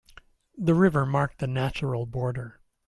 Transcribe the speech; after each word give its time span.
The 0.57 0.73
river 0.73 1.05
marked 1.05 1.43
a 1.43 1.47
natural 1.47 2.07
border. 2.07 2.59